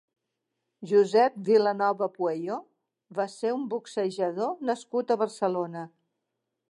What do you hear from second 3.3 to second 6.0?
ser un boxejador nascut a Barcelona.